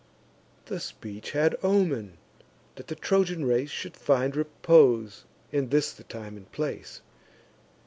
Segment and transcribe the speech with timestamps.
[0.65, 2.17] The speech had omen,
[2.75, 7.01] that the Trojan race Should find repose, and this the time and place.